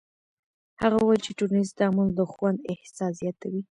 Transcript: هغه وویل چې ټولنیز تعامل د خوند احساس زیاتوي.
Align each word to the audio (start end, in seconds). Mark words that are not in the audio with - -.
هغه 0.81 0.97
وویل 0.99 1.21
چې 1.25 1.37
ټولنیز 1.39 1.69
تعامل 1.79 2.07
د 2.13 2.19
خوند 2.31 2.57
احساس 2.71 3.11
زیاتوي. 3.21 3.59